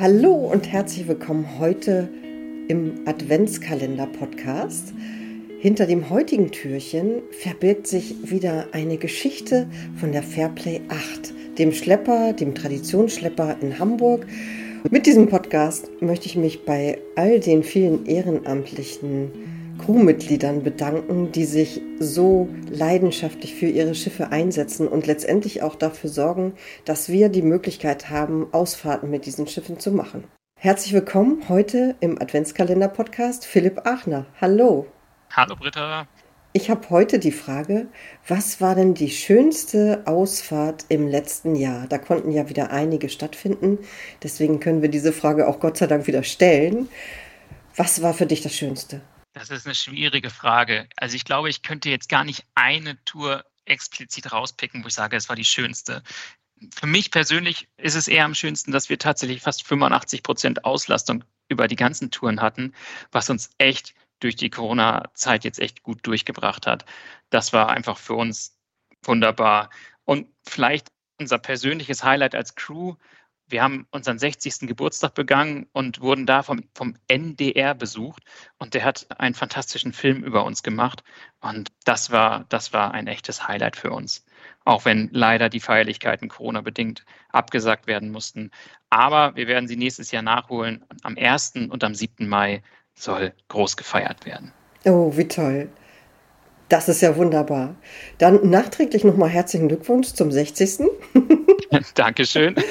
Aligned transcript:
Hallo 0.00 0.34
und 0.52 0.70
herzlich 0.70 1.08
willkommen 1.08 1.58
heute 1.58 2.10
im 2.68 3.06
Adventskalender-Podcast. 3.06 4.92
Hinter 5.60 5.86
dem 5.86 6.10
heutigen 6.10 6.50
Türchen 6.50 7.22
verbirgt 7.30 7.86
sich 7.86 8.30
wieder 8.30 8.66
eine 8.72 8.98
Geschichte 8.98 9.68
von 9.96 10.12
der 10.12 10.22
Fairplay 10.22 10.82
8, 10.88 11.56
dem 11.58 11.72
Schlepper, 11.72 12.34
dem 12.34 12.54
Traditionsschlepper 12.54 13.56
in 13.62 13.78
Hamburg. 13.78 14.26
Mit 14.90 15.06
diesem 15.06 15.28
Podcast 15.28 15.90
möchte 16.02 16.26
ich 16.26 16.36
mich 16.36 16.66
bei 16.66 16.98
all 17.16 17.40
den 17.40 17.62
vielen 17.62 18.04
ehrenamtlichen 18.04 19.61
Crewmitgliedern 19.78 20.62
bedanken, 20.62 21.32
die 21.32 21.44
sich 21.44 21.80
so 21.98 22.48
leidenschaftlich 22.70 23.54
für 23.54 23.66
ihre 23.66 23.94
Schiffe 23.94 24.30
einsetzen 24.30 24.88
und 24.88 25.06
letztendlich 25.06 25.62
auch 25.62 25.74
dafür 25.74 26.10
sorgen, 26.10 26.54
dass 26.84 27.08
wir 27.08 27.28
die 27.28 27.42
Möglichkeit 27.42 28.10
haben, 28.10 28.46
Ausfahrten 28.52 29.10
mit 29.10 29.26
diesen 29.26 29.46
Schiffen 29.46 29.78
zu 29.78 29.92
machen. 29.92 30.24
Herzlich 30.58 30.92
willkommen 30.92 31.48
heute 31.48 31.96
im 32.00 32.20
Adventskalender-Podcast 32.20 33.44
Philipp 33.44 33.86
Achner. 33.86 34.26
Hallo. 34.40 34.86
Hallo 35.30 35.56
Britta. 35.56 36.06
Ich 36.54 36.68
habe 36.68 36.90
heute 36.90 37.18
die 37.18 37.32
Frage, 37.32 37.86
was 38.28 38.60
war 38.60 38.74
denn 38.74 38.92
die 38.92 39.10
schönste 39.10 40.02
Ausfahrt 40.04 40.84
im 40.90 41.08
letzten 41.08 41.56
Jahr? 41.56 41.86
Da 41.88 41.96
konnten 41.96 42.30
ja 42.30 42.50
wieder 42.50 42.70
einige 42.70 43.08
stattfinden, 43.08 43.78
deswegen 44.22 44.60
können 44.60 44.82
wir 44.82 44.90
diese 44.90 45.12
Frage 45.12 45.48
auch 45.48 45.60
Gott 45.60 45.78
sei 45.78 45.86
Dank 45.86 46.06
wieder 46.06 46.22
stellen. 46.22 46.88
Was 47.74 48.02
war 48.02 48.12
für 48.12 48.26
dich 48.26 48.42
das 48.42 48.54
Schönste? 48.54 49.00
Das 49.32 49.50
ist 49.50 49.66
eine 49.66 49.74
schwierige 49.74 50.30
Frage. 50.30 50.88
Also 50.96 51.16
ich 51.16 51.24
glaube, 51.24 51.48
ich 51.48 51.62
könnte 51.62 51.88
jetzt 51.88 52.08
gar 52.08 52.24
nicht 52.24 52.44
eine 52.54 53.02
Tour 53.04 53.44
explizit 53.64 54.32
rauspicken, 54.32 54.84
wo 54.84 54.88
ich 54.88 54.94
sage, 54.94 55.16
es 55.16 55.28
war 55.28 55.36
die 55.36 55.44
schönste. 55.44 56.02
Für 56.74 56.86
mich 56.86 57.10
persönlich 57.10 57.68
ist 57.76 57.94
es 57.94 58.08
eher 58.08 58.24
am 58.24 58.34
schönsten, 58.34 58.72
dass 58.72 58.88
wir 58.88 58.98
tatsächlich 58.98 59.40
fast 59.40 59.66
85 59.66 60.22
Prozent 60.22 60.64
Auslastung 60.64 61.24
über 61.48 61.66
die 61.66 61.76
ganzen 61.76 62.10
Touren 62.10 62.40
hatten, 62.40 62.74
was 63.10 63.30
uns 63.30 63.50
echt 63.58 63.94
durch 64.20 64.36
die 64.36 64.50
Corona-Zeit 64.50 65.44
jetzt 65.44 65.58
echt 65.58 65.82
gut 65.82 66.06
durchgebracht 66.06 66.66
hat. 66.66 66.84
Das 67.30 67.52
war 67.52 67.70
einfach 67.70 67.98
für 67.98 68.14
uns 68.14 68.56
wunderbar. 69.02 69.70
Und 70.04 70.28
vielleicht 70.46 70.88
unser 71.18 71.38
persönliches 71.38 72.04
Highlight 72.04 72.34
als 72.34 72.54
Crew 72.54 72.96
wir 73.52 73.62
haben 73.62 73.86
unseren 73.90 74.18
60. 74.18 74.60
Geburtstag 74.60 75.14
begangen 75.14 75.66
und 75.72 76.00
wurden 76.00 76.26
da 76.26 76.42
vom, 76.42 76.64
vom 76.74 76.94
NDR 77.06 77.74
besucht. 77.74 78.24
Und 78.58 78.74
der 78.74 78.84
hat 78.84 79.06
einen 79.18 79.34
fantastischen 79.34 79.92
Film 79.92 80.24
über 80.24 80.44
uns 80.44 80.62
gemacht. 80.62 81.04
Und 81.40 81.70
das 81.84 82.10
war, 82.10 82.46
das 82.48 82.72
war 82.72 82.92
ein 82.92 83.06
echtes 83.06 83.46
Highlight 83.46 83.76
für 83.76 83.90
uns. 83.90 84.24
Auch 84.64 84.84
wenn 84.84 85.10
leider 85.12 85.48
die 85.48 85.60
Feierlichkeiten 85.60 86.28
Corona-bedingt 86.28 87.04
abgesagt 87.30 87.86
werden 87.86 88.10
mussten. 88.10 88.50
Aber 88.90 89.36
wir 89.36 89.46
werden 89.46 89.68
sie 89.68 89.76
nächstes 89.76 90.10
Jahr 90.10 90.22
nachholen. 90.22 90.84
Am 91.02 91.16
1. 91.16 91.52
und 91.68 91.84
am 91.84 91.94
7. 91.94 92.28
Mai 92.28 92.62
soll 92.94 93.32
groß 93.48 93.76
gefeiert 93.76 94.24
werden. 94.24 94.52
Oh, 94.84 95.16
wie 95.16 95.28
toll. 95.28 95.68
Das 96.68 96.88
ist 96.88 97.02
ja 97.02 97.14
wunderbar. 97.16 97.76
Dann 98.16 98.48
nachträglich 98.48 99.04
nochmal 99.04 99.28
herzlichen 99.28 99.68
Glückwunsch 99.68 100.14
zum 100.14 100.32
60. 100.32 100.88
Dankeschön. 101.94 102.56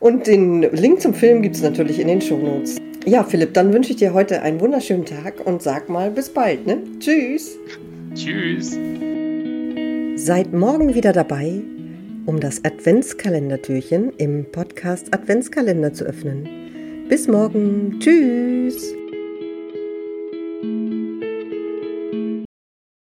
Und 0.00 0.26
den 0.26 0.62
Link 0.62 1.00
zum 1.00 1.14
Film 1.14 1.42
gibt 1.42 1.56
es 1.56 1.62
natürlich 1.62 1.98
in 1.98 2.08
den 2.08 2.20
Shownotes. 2.20 2.76
Ja, 3.04 3.24
Philipp, 3.24 3.54
dann 3.54 3.72
wünsche 3.72 3.90
ich 3.90 3.96
dir 3.96 4.12
heute 4.12 4.42
einen 4.42 4.60
wunderschönen 4.60 5.04
Tag 5.04 5.44
und 5.44 5.62
sag 5.62 5.88
mal 5.88 6.10
bis 6.10 6.28
bald, 6.28 6.66
ne? 6.66 6.78
Tschüss. 7.00 7.56
Tschüss. 8.14 8.78
Seid 10.16 10.52
morgen 10.52 10.94
wieder 10.94 11.12
dabei, 11.12 11.62
um 12.26 12.38
das 12.38 12.64
Adventskalendertürchen 12.64 14.12
im 14.18 14.44
Podcast 14.52 15.14
Adventskalender 15.14 15.92
zu 15.92 16.04
öffnen. 16.04 16.48
Bis 17.08 17.26
morgen. 17.26 17.98
Tschüss. 18.00 18.97